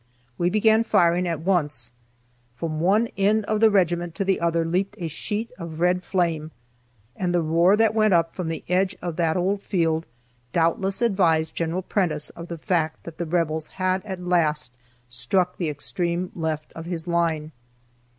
[0.35, 1.91] We began firing at once.
[2.55, 6.49] From one end of the regiment to the other leaped a sheet of red flame,
[7.15, 10.07] and the roar that went up from the edge of that old field
[10.53, 14.71] doubtless advised General Prentiss of the fact that the Rebels had at last
[15.07, 17.51] struck the extreme left of his line.